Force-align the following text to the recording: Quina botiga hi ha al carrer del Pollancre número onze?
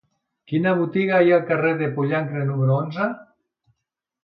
Quina 0.51 0.71
botiga 0.79 1.19
hi 1.25 1.35
ha 1.35 1.35
al 1.37 1.43
carrer 1.51 1.75
del 1.83 1.93
Pollancre 1.99 2.43
número 2.51 2.77
onze? 2.87 3.13